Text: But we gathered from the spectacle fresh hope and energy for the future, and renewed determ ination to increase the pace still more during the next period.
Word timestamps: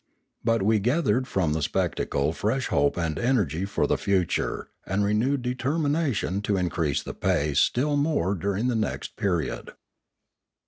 But 0.43 0.63
we 0.63 0.79
gathered 0.79 1.27
from 1.27 1.53
the 1.53 1.61
spectacle 1.61 2.33
fresh 2.33 2.69
hope 2.69 2.97
and 2.97 3.19
energy 3.19 3.65
for 3.65 3.85
the 3.85 3.99
future, 3.99 4.71
and 4.83 5.03
renewed 5.03 5.43
determ 5.43 5.83
ination 5.91 6.41
to 6.45 6.57
increase 6.57 7.03
the 7.03 7.13
pace 7.13 7.59
still 7.59 7.95
more 7.97 8.33
during 8.33 8.67
the 8.67 8.73
next 8.75 9.15
period. 9.15 9.73